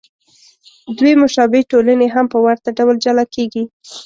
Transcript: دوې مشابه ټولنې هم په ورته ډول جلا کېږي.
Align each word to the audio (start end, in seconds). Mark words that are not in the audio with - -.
دوې 0.97 1.13
مشابه 1.21 1.59
ټولنې 1.71 2.07
هم 2.15 2.25
په 2.33 2.37
ورته 2.45 2.69
ډول 2.77 2.95
جلا 3.05 3.25
کېږي. 3.35 3.63